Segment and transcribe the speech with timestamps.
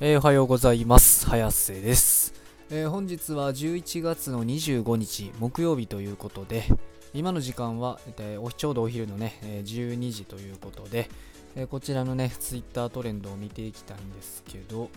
[0.00, 1.24] えーおはようございます。
[1.26, 2.34] 早瀬です、
[2.68, 6.64] えー本日は11月の25日木曜日ということで、
[7.12, 11.08] 今の時間は、えーちょうどお昼のね、え12時ということで、
[11.54, 14.90] えこちらのね、ツイッタートレンドを見ていきたいんですけど、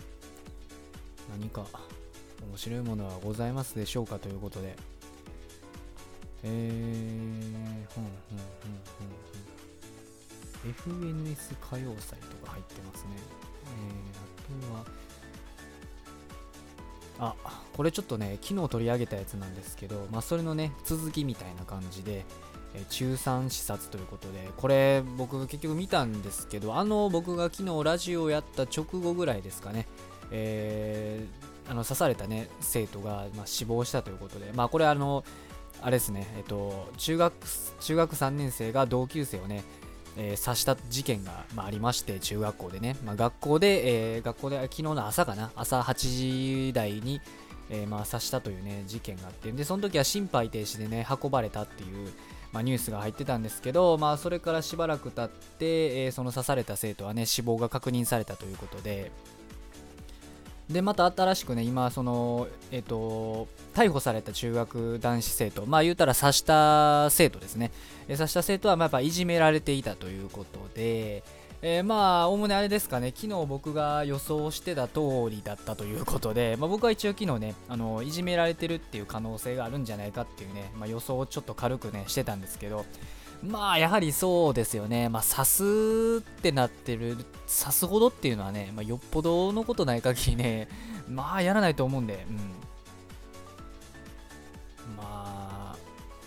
[1.30, 1.64] 何か
[2.50, 4.74] 面白いものはございますでしょうかということで、
[6.42, 13.47] えー、ふんふんふんふんふんふん FNS 歌謡祭とか入ってますね。
[13.68, 14.84] えー、あ
[17.18, 22.24] とは、あ、これちょっとね、昨日取り上げたやつなんですけど、まあ、それのね、続きみたいな感じで、
[22.74, 29.86] えー中3視察ということで、これ僕結局見たんですけど、あの僕が昨日ラジオをやった直後ぐらいですかね、
[30.30, 35.22] えーあの刺されたね、生徒が、まあ、死亡したということで、まあこれあの、
[35.82, 37.34] あれですね、えっと、中学、
[37.80, 39.62] 中学3年生が同級生をね、
[40.18, 45.50] えー刺した事件が、まあ、ありまして中学校でね、まあ、学校で、えー学校で昨日の朝かな。
[45.54, 47.20] 朝8時台に、
[47.70, 49.50] えーまあ、刺したというね事件があって。
[49.52, 52.10] でその時は心肺停止でね運ばれたっていう、
[52.52, 59.12] まあ、ニュースが入ってたんですけど、まあ、それからしばらく経って、えーその刺された生徒はね死亡が確認されたということで。
[60.70, 67.70] でまた新しくね今そのえっ、と逮捕された中学男子生徒まあ言うたら刺した生徒ですね。
[68.08, 71.22] えー刺した生徒はまあやっぱいじめられていたということで、
[71.62, 82.84] えーまあおおむねあれですかね昨日僕が予想してた通りだったということで、まあ、僕は一応昨日ねあのいじめられてるっていう可能性があるんじゃないかっていうね、まあ、予想をちょっと軽くねしてたんですけど
[83.42, 90.68] まあやはりそうですよね、まあ、刺すってなってる刺すほどっていうのはね、まあ、よっぽどのことない限りね
[91.08, 92.36] まあやらないと思うんで、うん、
[94.96, 95.76] まあ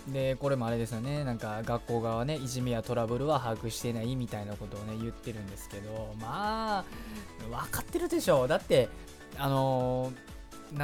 [0.08, 1.22] でこれもあれですよね。
[1.22, 6.14] なんか学校側はねいじめやトラブルは把握してないみたいなことをね言ってるんですけど。
[6.20, 6.84] まあ
[7.48, 8.88] 分かってるでしょだって
[9.38, 10.31] あのな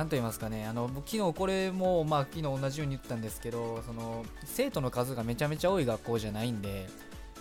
[0.03, 6.89] んと言いますかねあの僕昨日これもまあ昨日同じように言ったんですけどその生徒の数がめちゃめちゃ多い学校じゃないんで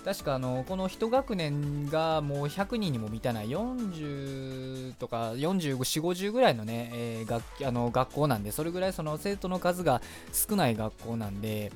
[0.05, 10.01] 確かあのこの一学年がもう100人にも満たない40とか4550ぐらいのね、えー学あの学校なんでそれぐらいその生徒の数が
[10.31, 11.73] 少ない学校なんで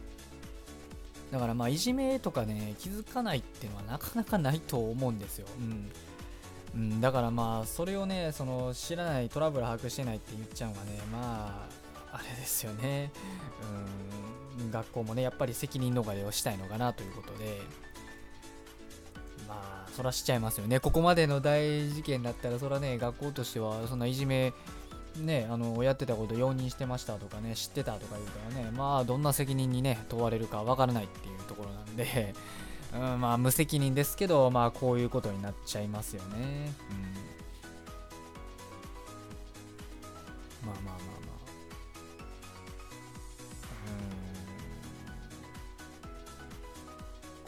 [1.32, 5.92] だからまあいじめとかね気づかないっていうのはなかなかないと思うんですよ、うん。
[6.74, 11.68] うん、だからまあそれをねその知らないトラブル把握してないって言っちゃうのがねま
[12.12, 13.12] ああれですよね。
[14.58, 17.62] うん学校もねやっぱり責任逃れをしたいのかなということで
[19.48, 20.80] まあそらしちゃいますよね。
[20.80, 24.54] ここまでの大事件だったらそらね学校としてはそんないじめ
[25.18, 32.34] ねあのやってたこと容認してましたとかね知ってたとか言うからねまあどんな責任にね問われるかわからないっていうところなんで
[32.94, 36.74] うん、まあ無責任ですけどまあこういうことになっちゃいますよね。
[36.90, 36.98] うん。
[40.68, 40.98] まあまあまあまあ。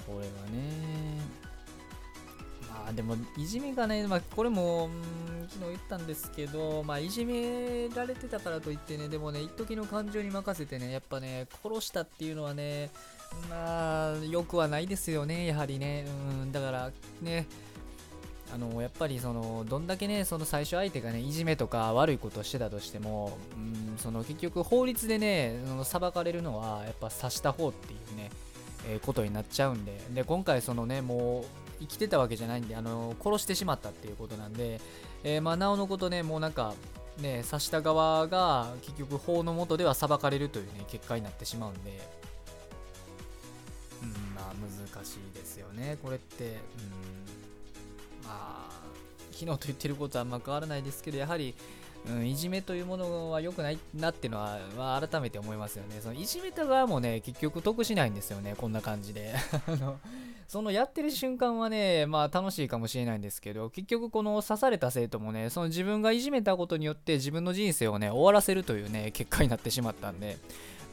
[0.09, 0.15] うん。
[0.15, 1.19] これはね
[2.69, 12.89] まあでもいじめがね、まあ、これも、うん昨日言ったんですけど、まあ、いじめられてたからといってね、でもね、一時の感情に任せてね、やっぱね、殺したっていうのはね、
[13.49, 16.05] まあ、よくはないですよね、やはりね。
[16.41, 17.47] うん、だからね、
[18.53, 28.29] あのやっぱりそのどんだけねその最初相手がねいじめとか悪いことをしてたとしても、うん、その結局法律でねその裁かれるのはやっぱ刺した方っていうね、
[28.87, 31.43] えーことになっちゃうんでで今回そのねもう
[31.79, 34.79] 生きてたわけじゃないんであの殺してしまったっていうことなんで、
[35.23, 36.75] えーまあなおのことねもうなんか
[37.17, 41.99] ね刺した側が結局法の下では裁かれるというね結果になってしまうんで
[44.93, 46.53] 難しいですよねこれってうん
[48.23, 48.69] まあ
[49.31, 51.55] 昨日と言ってることはあんま変わらないですけどやはり
[52.05, 56.01] うん、いじめというものは良くないなっていうのは、まあ、改めて思いますよね。
[56.01, 59.33] そのいじめた側もね、結局得しないんですよね、こんな感じで。
[59.67, 59.97] あの
[60.45, 70.37] そのやってる瞬間はね、まあ楽しいかもしれないんですけど、結局この刺された生徒もね、その自分がいじめたことによって自分の人生をね、終わらせるというね、結果になってしまったんで、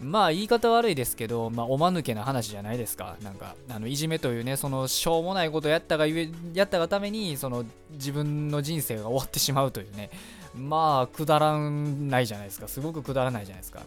[0.00, 3.16] まあ言い方悪いですけど、まあおまぬけな話じゃないですか。
[3.22, 10.10] なんか、あのいじめというね、そのしょうもないことをやったがゆえ、やったがために、その自分の人生が終わってしまうというね、
[10.56, 12.68] まあくだらないじゃないですか。
[12.68, 13.82] すごくくだらないじゃないですか。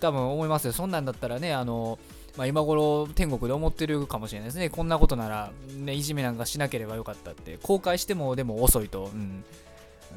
[0.00, 0.72] 多分思いますよ。
[0.72, 1.98] そんなんだったらね、あの、
[2.36, 4.70] まあ、今頃天国で思ってるかもしれないですね。
[4.70, 7.58] こんなことなら、ね、いじめなんかしなければよかったって。
[7.62, 9.10] 後悔してもでも遅いと。
[9.12, 9.44] うん。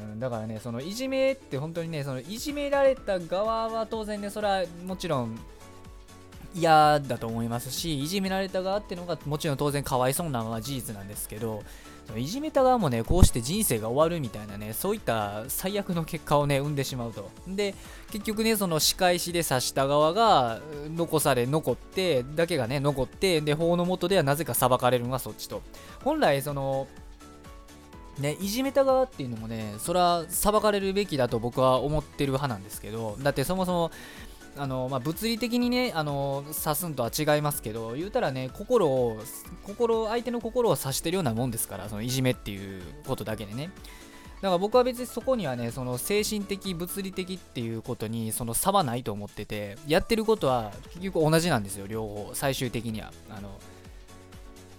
[0.02, 5.40] うん、だからね、そのいじめって本当にね、そのいじめられた側は当然ね、それはもちろん
[6.56, 11.64] 嫌だと思いますしいじめられた側っていうのがもちろん当然かわいそうなのは事実なんですけど
[12.06, 17.32] そのいじめた側もねこうして人生が終わるみたいなねそういった最悪の結果をね生んでしまうと。
[17.48, 17.74] で
[18.12, 20.60] 結局ねその仕返しで刺した側が
[20.96, 25.62] 残され残ってだけがね残ってで法の下ではなぜか裁かれるのがそっちと。
[26.04, 26.88] 本来その
[28.20, 33.92] ね、いじめた側っていうのもね、それは裁かれるべきだと僕は思ってる派なんですけど、だってそもそも、
[34.56, 39.20] あのまあ、物理的にね、あの刺すんとは違いますけど、言うたらね、心を、
[39.64, 43.72] 心、相手の心を刺してるようなもんですから、そのいじめっていうことだけでね。
[44.44, 53.12] だから僕は別にそこにはね、その精神的、物理的っていうことにその差はないと思ってて、やってることは結局同じなんですよ、両方、最終的には。
[53.30, 53.58] あの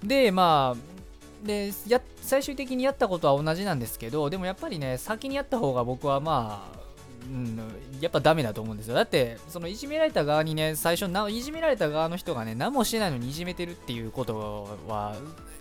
[0.04, 1.03] で、まあ、
[1.44, 6.84] でや最終的にやったことは同じなんですけどでもやっぱりね先にやった方が僕はまあ
[7.24, 7.58] うん、
[8.00, 8.94] やっぱダメだと思うんですよ。
[8.94, 15.16] だって、そのいじめられた側にね、最初な、いじめられた側の人がね、何もしてないのにいじめてるっていうことは、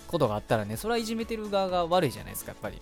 [0.08, 2.82] ことがあったらね、それはいじめてる側が悪いじゃないですか、やっぱり。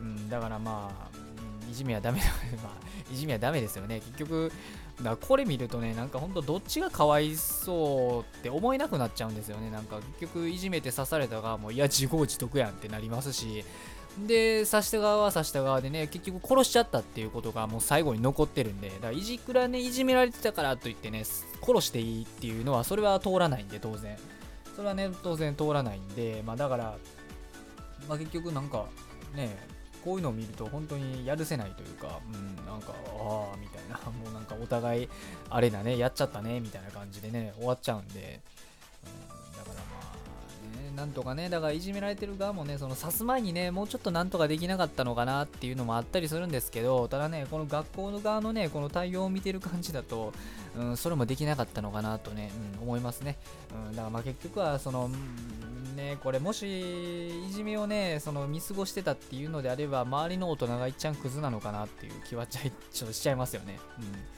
[0.00, 2.26] うん、だからまあ、いじめはダメだ、
[2.62, 4.00] まあ、いじめはダメですよね。
[4.00, 4.52] 結局、
[4.98, 9.70] だからこれ見るとね、なんかほんとどっちがかわいそうって思えなくなっちゃうんですよね。
[9.70, 13.64] なんか結局いじめて刺された側も、いや、自業自得やんってなりますし、
[14.26, 24.16] で、刺した側は刺した側でね、結局殺しちゃったっていうことがもう最後に残ってるんで、だからいじくらね、いじめられてたからといってね、殺していいっていうのは、それは通らないんで、当然。
[24.74, 26.96] それはね、当然通らないんで、まあだから、
[28.08, 28.86] まあ結局なんか、
[29.34, 29.54] ね、
[30.06, 35.08] こういうのを見ると本当にやるせないというか、うん、なんか、ああ、みたいな、 もうなんかお互い、
[35.50, 38.40] あれだね、やっちゃったね、みたいな感じでね、終わっちゃうんで、
[40.96, 50.32] なんとかね、だからいじめられてる側もね、その刺す前にね、もうちょっとなんとかできなかったのかなっていうのもあったりするんですけど、ただね、この学校の側のね、この対応を見てる感じだと、
[50.74, 53.36] うん、それもできなかったのかなとね、うん、思いますね。
[53.88, 55.10] うん、だからまあ結局は、その、
[55.96, 62.72] ね、これもしいじめをね、その見過ごしてたっていうのであれば、周りの大人がいっちゃんクズなのかなっていう気はちょっ
[63.06, 63.78] としちゃいますよね。
[63.98, 64.36] うん。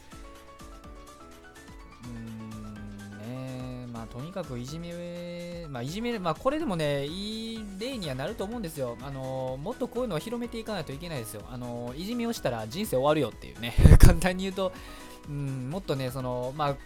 [2.11, 2.13] う
[2.47, 2.48] ん、
[4.09, 8.97] とにかくいじめ、まあいじめ、まあこれでもね、いい例にはなると思うんですよ。
[9.03, 11.43] あの、もっとこういうのを広めていかないといけないですよ。
[11.51, 14.73] あの、いじめをしたら人生終わるよっていうね、 簡単に言うと、
[15.29, 16.77] うん、もっとね、その、まあ、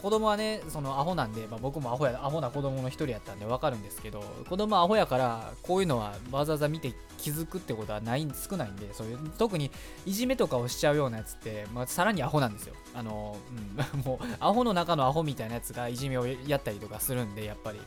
[0.00, 9.70] 子供はね、そのアホなんで、まあ、僕もアホや、アホな子供の一人やったんでわかるんですけど、子供はアホやから、こういうのはわざわざ見て気づくってことはない少ないんで、そういう特に
[10.06, 12.74] いじめとかをしちゃうようなやつって、まあ、さらにアホなんですよ。
[12.94, 13.36] あの、
[13.96, 17.80] うん、 もう、アホの中のアホみたいなやつがいじめをやったりとかするんで、やっぱり。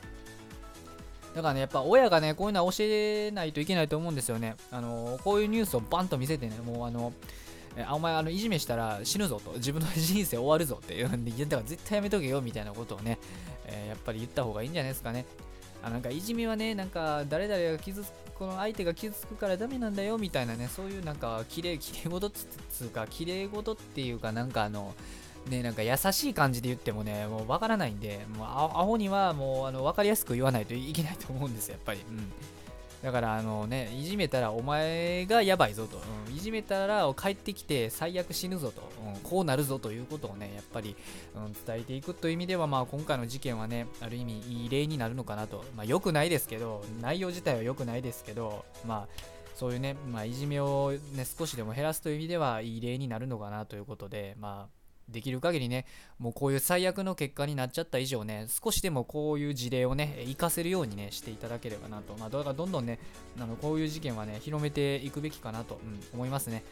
[1.34, 4.58] だからね、やっぱ親がね、こういうのは教えないといけないと思うんですよね。
[4.70, 7.14] あの、こういうニュースをバンと見せてね、もうあの、
[7.78, 9.52] あお前あのいじめしたら死ぬぞと。
[9.54, 13.18] 自分の人生終わるぞっていうんでだから絶対やめとけよみたいなことをね、
[13.66, 15.26] えー、やっぱり言った方がいいんじゃないですかね。
[15.84, 22.32] あなんかいじめはねなんか誰々が傷つくこの相手が傷つくからダメなんだよみたいなねそういうなんかきれいきれい事っ
[22.72, 24.94] つうかきれい事っていうかなんかあの
[25.50, 28.52] ね、なんか優しい感じで言ってもね、もうわからないんで、もうア
[28.86, 32.02] ホにはもうあの分かりやすく言わないといけないと思うんですよ、やっぱり。
[32.08, 32.32] うん。
[33.04, 40.96] だからあのね、いじめたらお前がやばいぞと、うん、いじめたら帰ってきて最悪死ぬぞと、うん、こうなるぞということをね、やっぱり、
[41.36, 45.66] うん、伝えていくという意味では、まあ今回の事件はね、ある意味いい例になるのかなと。
[45.76, 54.81] まあ良くないですけど、内容自体は良くないですけど、まあそういうね、まあいじめをね、少しでも減らすという意味ではいい例になるのかなということで、まあ
[55.12, 55.86] できる限りね、
[56.20, 62.16] もうこういう最悪の結果になっちゃった以上ね、少しでもこういう事例をね、活かせるようにね、していただければなと。
[62.18, 63.00] まあ、だからどんどんね、
[63.40, 66.64] あのこういう事件はね、広めていくべきかなと、うん、思いますね。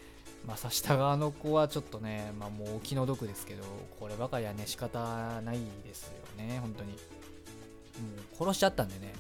[0.48, 3.64] まあ、刺した側の子はちょっとね、まあ、もう気の毒ですけど、
[4.00, 6.92] こればかりはね、仕方ないですよね、本当に。
[6.94, 6.98] も
[8.34, 9.14] う殺しちゃったんでね、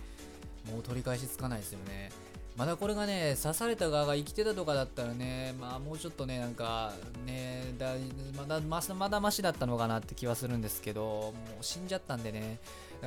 [0.71, 2.11] もう取り返しつかないですよね。
[2.57, 6.91] まだこれがね、刺された側が生きてたとかだったらね、まあもうちょっとね、なんか
[7.25, 7.93] ね、だ
[8.37, 12.59] まだままだマシだったのかなって気はするんですけど、もう死んじゃったんでね、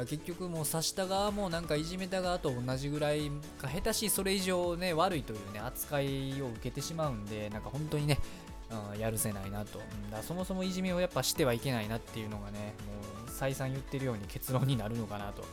[0.08, 3.30] 結局もう刺した側もなんかいじめた側と同じぐらい
[3.60, 8.18] か、下手しそれ以上ね、悪いというね、扱いを受けてしまうんで、なんか本当にね、
[8.94, 15.44] うん、やるせないなと、うん、だそもそもいじめをやっぱしてはいけないなっていうのがね、もう再三言ってるように結論になるのかなと。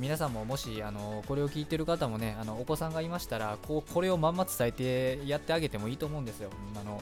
[0.00, 6.50] 皆さんももしあのこれを聞いてる方もねあのお子さんがいましたらこうこれをまんま伝えてやってあげてもいいと思うんですよ。
[6.80, 7.00] あの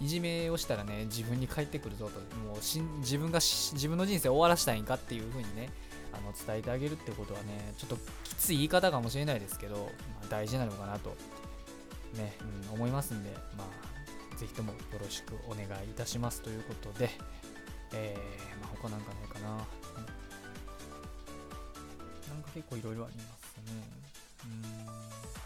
[0.00, 2.20] いじめをしたらね自分に返ってくるぞと。
[2.36, 5.70] もうし自分が自分の人生を終わらしたいんかっていう風にね
[6.12, 9.82] あの伝えてあげるってことはねちょっときつい言い方かもしれないですけど、ま
[10.24, 11.14] あ、大事なのかなと。
[12.14, 12.34] ね、
[12.68, 17.08] うん、思いますんでまあぜひともよろしくお願いいたしますということで
[17.92, 19.64] えー、まあ、他なんかないかな、
[22.54, 23.82] 結構いろいろありますね。
[24.44, 25.39] うん。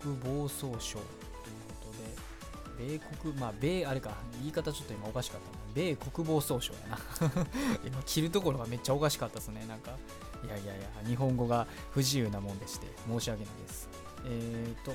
[0.00, 1.92] 国暴走省というこ
[2.78, 5.60] とで米国まあ米あれか言い方ちょっと今おかしかったな。
[5.74, 6.98] 米国防総省やな。
[7.86, 9.64] 今切るところがめっちゃおかしかったですね。
[9.68, 9.96] なんか
[10.44, 13.88] いやいやいや日本語が不自由なもんでして申し訳ないです。
[14.24, 14.92] えっ、ー、と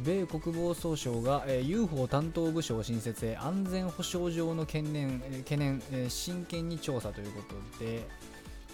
[0.00, 8.08] 米国防総省が、えー、UFO 担当部署を新設へ安全保障上の懸念,、えー、懸念えー、真剣に調査ということで、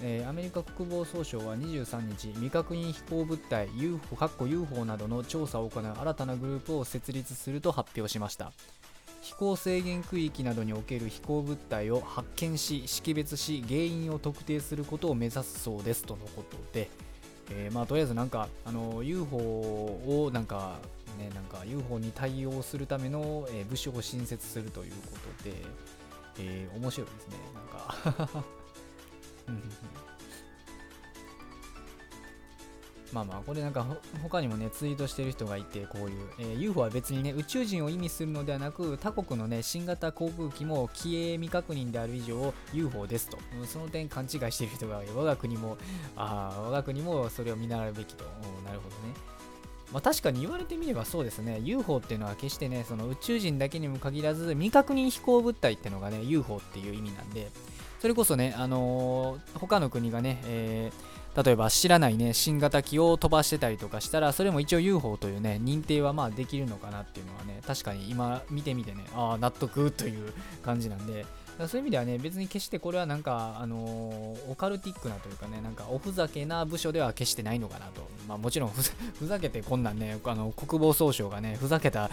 [0.01, 8.53] えー、アメリカ国防総省は23日未確認飛行物体 UFO, かっこ UFO などの調査を行う新たなグループを設立すると発表しました。
[9.21, 16.89] 飛行制限区域などにおける飛行物体を発見し識別し原因を特定することを目指すそうですとのことで、
[17.51, 20.77] えー、まあとりあえずなんかあの UFO をなんか
[21.19, 25.57] ねなんか UFO に対応するための、えー、部署を新設するということで、
[26.39, 28.58] えー、面白いですねなんか。
[33.13, 33.87] まあまあこれなんか
[34.23, 43.39] 他にもねツイートしてる人がいてこういう、えー、UFO は別にね宇宙人を意味するのではなく他国のね新型航空機も機影未確認である以上 UFO ですと。
[43.67, 45.79] その点勘違いしてる人が我が国も
[46.17, 48.25] ああ我が国もそれを見習うべきと。
[48.65, 49.15] なるほどね。
[49.93, 51.61] まあ、確かに言われてみればそうですね。
[51.65, 57.51] UFO っていうのは決してねその宇宙人だけにも限らず未確認飛行物体ってのがね UFO っていう意味なんで
[58.01, 71.27] それこそね、あのー、他の国がね、えー、例えば知らないね新型機を飛ばしてたりとかしたらそれも一応 UFO というね認定はまあできるのかなっていうのはね確かに今見てみてねああ納得という感じなんで
[71.67, 78.07] そういう意味ではね、別に決してこれはなんか、あのー、オカルティックなというかね、なんかおふざけな部署では決してないのかなと。
[78.29, 78.71] まあもちろん
[79.19, 82.11] ふざけてこんなんね、あの国防総省がね、ふざけた、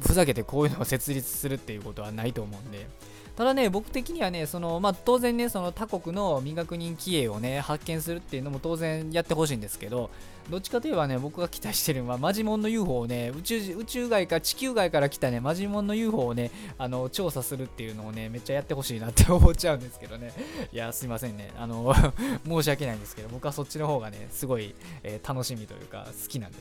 [0.00, 2.88] ふざけてこういうのを設立するっていうことはないと思うんで、
[3.36, 10.10] ただね、僕的にはね、そのまあ、当然ね、その他国の未確認機影をね、発見するっていうのも当然やってほしいんですけど、
[10.50, 20.34] どっちかといえばね、僕が期待してるのは、マジモンの UFO をね、宇宙宇宙外か地球外から来たね、マジモンの UFO をね、あの調査するっていうのをね、めっちゃやってほしいなって 思っちゃうんですけどね。
[20.70, 21.52] いや、すいませんね。
[21.58, 21.94] あの
[22.46, 26.58] 申し訳ないんですけど、僕はそっちの方がね、すごい、えー、楽しみというか、好きなんで。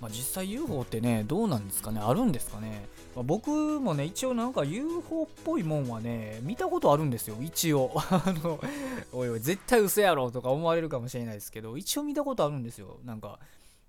[0.00, 2.00] まあ、実際 UFO ってね、どうなんですかね？
[2.00, 2.86] あるんですかね、
[3.22, 7.92] 僕もね、一応なんか UFO っぽいもんはね、見たことあるんですよ、一応。
[7.96, 8.60] あの、
[9.12, 12.98] おいおい、絶対嘘やろとか思われるかもしれないですけど、一応見たことあるんですよ。
[13.04, 13.38] なんか、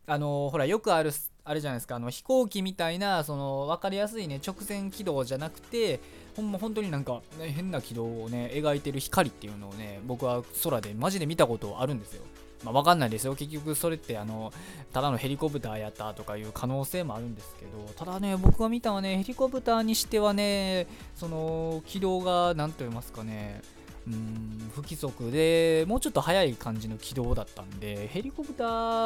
[0.08, 1.12] あのほら、よくある、
[1.44, 6.00] あれじゃないですか、あの飛行機みたいな、その、分かりやすいね、直線軌道じゃなくて、
[6.36, 12.24] ほんま本当になんか、ね、変な軌道をね、描いてる光っていうのをね、僕は空でマジで見たことあるんですよ。
[12.64, 13.36] まあ、わかんないですよ。
[13.36, 14.52] 結局それってあの、
[14.94, 23.62] ただのヘリコプターやったとかいう可能性もあるんですけど、ただね、僕が見たのはね、ヘリコプターにしてはね、その、軌道が、何と言いますかね、
[24.08, 28.66] うん、不規則で、もうちょっと速い感じの軌道だったんで、ヘリコプタ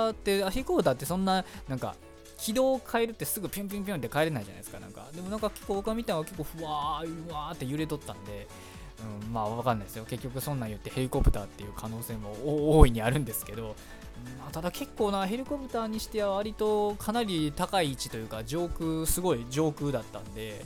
[0.09, 1.95] ーって、ヘリコプターってそんな、なんか、
[2.37, 4.79] 軌道を変えるってすぐピュンピュンピュンって変えれないじゃないですか。
[4.79, 8.47] なんか、でもなんか結構僕が見たのは結構ふわー、ふわーって揺れとったんで、
[9.25, 12.35] うん、まあわかんないですよ結局そんなん言ってヘリコプターっていう可能性も
[12.79, 13.75] 大いにあるんですけど、
[14.39, 20.65] まあ、ただ結構なヘリコプターにしては割とかなり高い位置というか上空すごい上空だったんで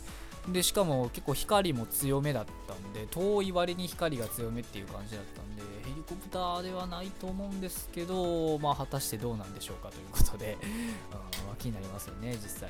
[0.50, 12.70] でしかも結構光も強めだったんで遠い割に光が強めっていう感じだったんでヘリコプターではないと思うんですけどまあ果たしてどうなんでしょうかということで、うん、気になりますよね実際。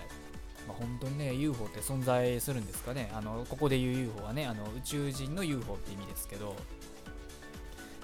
[0.67, 3.11] まあ、本当にね UFO って存在するんですかね。
[3.13, 6.55] あのここで言う UFO はねあの宇宙人の UFO って意味ですけど、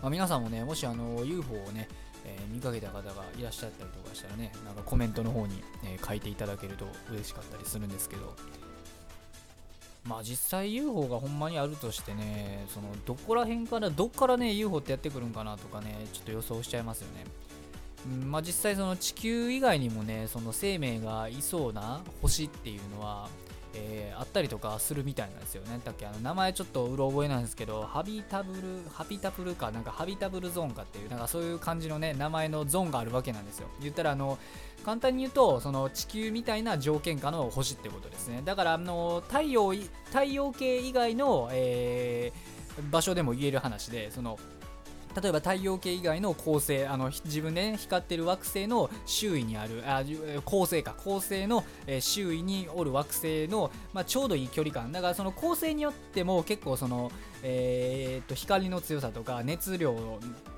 [0.01, 1.88] まあ、皆さんもねもしあの UFO をね
[2.25, 8.34] えー、見かけた方がいらっしゃったりとかしたらね、なんかコメントの方に、え、書いていただけると嬉しかったりするんですけど、
[10.05, 17.25] まあ実際 UFO がほんまにあるとしてね、そのどこら辺から、どっからね UFO ってやってくるんかなとかね、ちょっと予想しちゃいますよね。
[18.05, 23.29] うんまあ、実際その地球以外にもねその生命がいそうな星っていうのは、
[23.74, 25.79] えー、あったりとかするみたいなんですよね。
[25.83, 33.67] だっけあの名前ちょっとうろ覚えなんですけどハビタブルハビタブルかなんかハビタブルゾーンかっていうなんかそういう感じのね名前のゾーンがあるわけなんですよ。
[33.81, 34.38] 言ったらあの
[34.86, 38.41] 簡単に言うとその地球みたいな条件下の星ってことですね。
[38.43, 39.74] だからあの太陽
[40.07, 44.39] 太陽系以外の、えー場所でも言える話でその
[45.22, 50.03] 例えば太陽系以外の恒星あの自分で、ね、光ってる惑星の周囲にあるあ
[50.46, 50.93] 恒星か。
[50.98, 54.91] 恒星の、えー、周囲におる惑星の、まあ、ちょうどいい距離感。
[54.91, 59.96] だからその恒星によっても結構その、えー、と光の強さとか熱量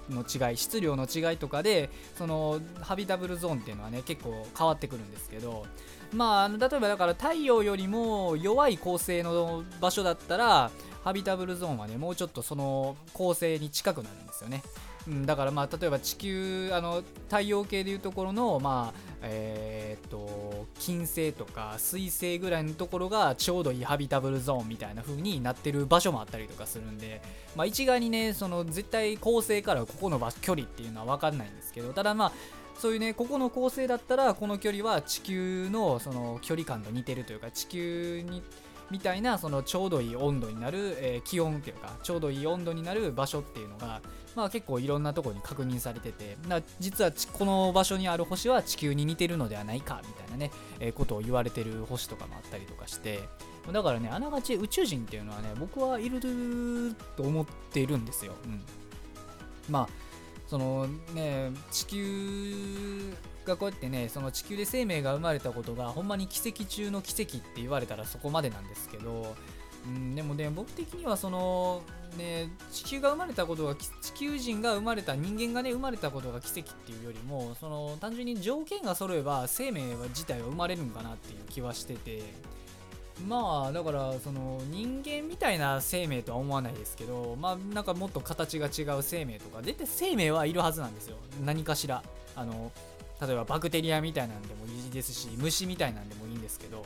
[0.09, 5.65] の違い質量の違いとかでそのハビタブルゾーンっていうのはね結構変わってくるんですけど
[6.13, 10.71] まあ例えばだから太陽よりも弱い恒星の場所だったら
[11.03, 14.63] ハビタブルゾーンはねもうちょっとその構成に近くなるんですよね、
[15.07, 27.21] うん、だからまあ例えば地球あの太陽系でいうところのまあえー、っと金星とか水星ぐらいのところがちょうどいいハビタブルゾーンみたいな風になってる場所もあったりとかするんで、
[27.55, 32.31] まあ、一概にねその絶対恒星からここの場距離っていうのは分かんないんですけどただまあ
[32.77, 38.43] そういうねここの構成だったらこの距離は地球のその距離感と似てるというか地球に
[38.91, 44.01] みたいなそのちょうどいい温度になる、えー、気温っていうかちょうどいい温度になる場所っていうのが、
[44.35, 46.37] まあ、結構いろんなところに確認されてて
[46.79, 53.21] 実はこの場所にある星は地球に似てるのではないかみたいなね、えー、ことを言われてる星とかもあったりとかして
[53.71, 56.19] だからねあながち宇宙人っていうのはね僕はいる
[57.15, 58.61] と思っているんですよ、うん、
[59.69, 60.04] まあ
[60.47, 63.13] そのね地球
[63.45, 69.35] がこうやってねその地球で生命が生まれたことがほんまに奇跡中の奇跡って言われたらそこまでなんですけど、
[69.85, 71.81] うん、でもね僕的にはその
[72.17, 82.23] ね地球が生まれたことが地球人が生まれた人間がね生まれたことが奇跡っていうよりもその単純に条件が揃えば生命自体は生まれるんかなっていう気はしてて。
[83.27, 91.17] まあだからその人間みたいな生命とは思わないですけどまあなんかもっと形が違う生命とか出て生命はいるはずなんですよ。
[91.43, 92.03] 何かしら。
[92.35, 92.71] あの
[93.21, 96.85] 例えばバクテリアみたいなんでもいいですし虫みたいなんでもいいんですけど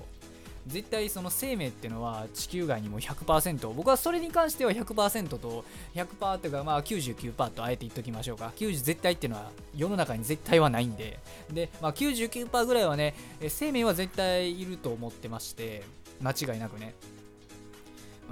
[0.67, 8.53] 絶対その生命っていうのは地球外にも100%僕はそれに関しては100%と100%っていうかまあ99%とあえて言っときましょうか。
[8.55, 11.17] 90絶対っていうのは世の中に絶対はないんで。
[11.51, 13.15] で、まあ、99%ぐらいはね
[13.47, 15.83] 生命は絶対いると思ってまして
[16.21, 16.95] 間違いなくね。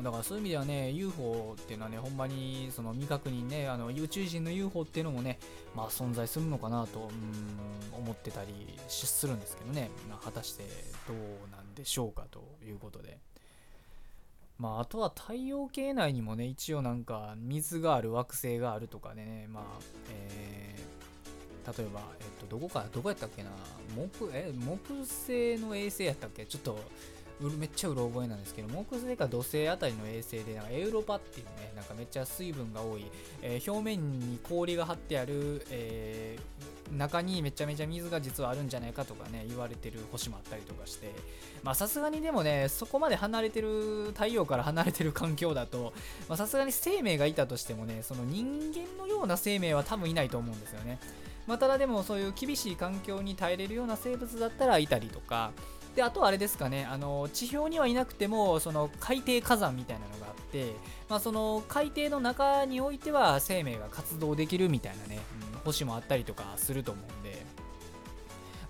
[0.02, 5.40] だからそういう意味ではね UFO っていうのはねほんまにその未確認ねあの宇宙人の UFO っていうのもね
[5.76, 10.64] まあ存在するのかなとうん思ってたりするんですけどね、まあ、果たして
[11.08, 11.18] どう
[11.52, 13.18] なんでしょうかということで。
[14.60, 19.48] まああとは太陽系内にもね一応なんか水がある惑星があるとかね。
[19.52, 19.64] まあ
[20.12, 23.50] えー、例えば、えっと、どこか、どこやったっけな？
[23.96, 26.46] 木、え、木星の衛星やったっけ？
[26.46, 26.80] ちょっと、
[27.40, 33.06] めっちゃうろ覚えなんですけど木星か土星あたりの衛星でなんかエウロパっていうねなんかめっちゃ水分が多い、
[33.42, 41.12] えー、表面に氷が張ってある、えー、中にめちゃめちゃ水が実はあるんじゃないかとかね言われてる星もあったりとかして。
[41.64, 45.94] まあさすがにでもねそこまで離れてる太陽から離れてる環境だと
[46.36, 51.00] さすがに生命がいたとしてもねその人間のような生命は多分いないと思うんですよね。
[51.48, 55.52] まあ、ただでもそういう厳しい環境に耐えれるような生物だったらいたりとか
[55.98, 60.74] であとはあれですかねあの地表にはいなくてもその海底火山みたいなのがあって、
[61.10, 65.20] まあ、その海底の中においては生命が活動できるみたいなね、
[65.56, 67.44] うん、星もあったりとかすると思うんで、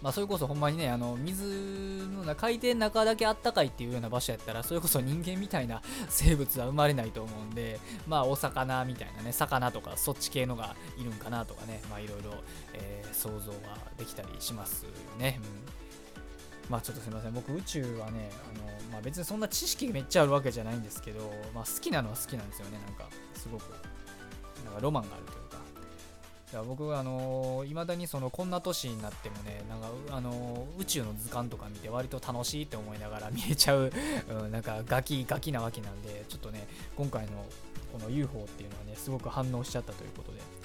[0.01, 12.35] まあ、それこそほんまにねあの水の海底の中だけあったかいっていうような場所やったらそれこそ人間みたいな 生物は生まれないと思うんでまあお魚みたいなね魚とかそっち系のがいるんかなとかねまあいろいろ、
[12.71, 15.41] えー、想像ができたりしますよね。
[15.43, 15.86] うん
[16.69, 17.33] まあちょっとすみません。
[17.33, 22.79] 僕宇宙はねあの、まあ、別にそんな知識めっちゃあるわけじゃないんですけど、まあ、好きなのは好きなんですよね。
[22.85, 23.63] なんかすごく。
[24.65, 25.57] なんかロマンがあるというか。
[26.53, 33.91] いや僕あのい、まだにそのこんな年になってもねなんかあの宇宙の図鑑とか見て割と楽しいって思いながら 見えちゃう、
[34.29, 37.45] うん、なんかガキガキなわけなんでちょっとね今回の
[37.91, 40.56] この UFO っていうのはねすごく反応しちゃったということで。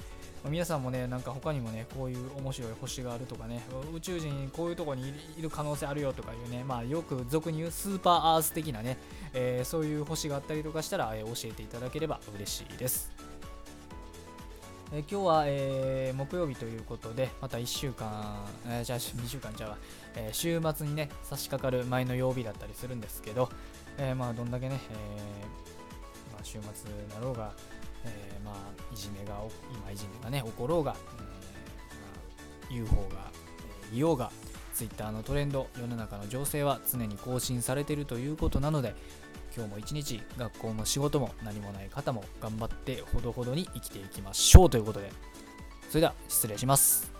[0.49, 3.63] 皆さんもねなんか他にもねこういう面白い星があるとかね
[3.95, 8.99] 宇宙人こういうところにいる可能性あるよとかいうねまあよく俗に言うスーパーアース的なね、
[9.35, 13.33] えー、そういう星があったりとかしたら、えー、教えていただければ嬉しいです。
[14.95, 19.77] えー、今日は、えー、木曜日ということで、また1週間、えー、じゃあ2週間じゃあ、
[20.17, 23.49] え、週末にね、差し掛かる前の曜日だったりするんですけど、
[23.97, 27.53] えー、まあどんだけね、えーまあ、週末だろうが、
[28.05, 29.37] えー、まあいじめが
[29.75, 31.27] 今いじめがね起ころうが、えーま
[32.71, 33.31] あ、UFO が、
[33.91, 34.31] えー、いようが
[34.75, 38.95] Twitter のトレンド世の中の情勢は常に更新されているということなので
[39.55, 45.11] 今日も一日学校も仕事も何もない方も頑張ってほどほどに生きていきましょうということで
[45.91, 47.12] それでは失礼します。